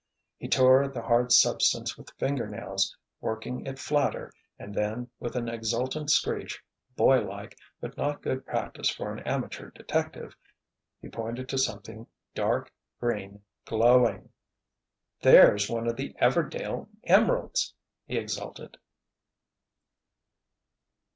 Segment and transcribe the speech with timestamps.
[0.39, 5.35] He tore at the hard substance with finger nails, working it flatter, and then, with
[5.35, 6.59] an exultant screech,
[6.95, 10.35] boy like but not good practice for an amateur detective,
[10.99, 14.31] he pointed to something dark, green, glowing.
[15.21, 17.75] "There's one of the Everdail Emeralds!"
[18.07, 18.77] he exulted.